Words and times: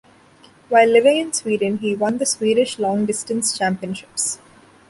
While 0.69 0.87
living 0.89 1.17
in 1.17 1.31
Sweden 1.31 1.77
he 1.77 1.93
won 1.95 2.17
the 2.17 2.25
Swedish 2.25 2.79
long 2.79 3.05
distance 3.05 3.55
championships. 3.55 4.39